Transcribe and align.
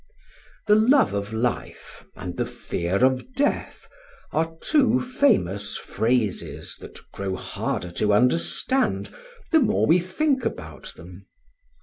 The 0.65 0.73
love 0.73 1.13
of 1.13 1.31
Life 1.31 2.05
and 2.15 2.35
the 2.35 2.45
fear 2.47 3.05
of 3.05 3.35
Death 3.35 3.87
are 4.31 4.57
two 4.59 4.99
famous 4.99 5.77
phrases 5.77 6.75
that 6.79 6.97
grow 7.11 7.35
harder 7.35 7.91
to 7.91 8.11
understand 8.11 9.13
the 9.51 9.59
more 9.59 9.85
we 9.85 9.99
think 9.99 10.43
about 10.43 10.91
them. 10.95 11.27